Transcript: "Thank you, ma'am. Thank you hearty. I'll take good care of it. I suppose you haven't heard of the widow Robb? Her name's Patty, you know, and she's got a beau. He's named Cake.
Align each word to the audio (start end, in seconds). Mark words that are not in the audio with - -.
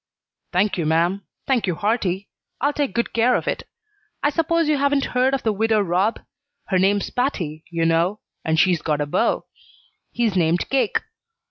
"Thank 0.51 0.79
you, 0.79 0.87
ma'am. 0.87 1.27
Thank 1.45 1.67
you 1.67 1.75
hearty. 1.75 2.27
I'll 2.59 2.73
take 2.73 2.95
good 2.95 3.13
care 3.13 3.35
of 3.35 3.47
it. 3.47 3.67
I 4.23 4.31
suppose 4.31 4.67
you 4.67 4.77
haven't 4.77 5.05
heard 5.13 5.35
of 5.35 5.43
the 5.43 5.53
widow 5.53 5.79
Robb? 5.79 6.21
Her 6.69 6.79
name's 6.79 7.11
Patty, 7.11 7.63
you 7.69 7.85
know, 7.85 8.19
and 8.43 8.59
she's 8.59 8.81
got 8.81 8.99
a 8.99 9.05
beau. 9.05 9.45
He's 10.11 10.35
named 10.35 10.67
Cake. 10.71 11.01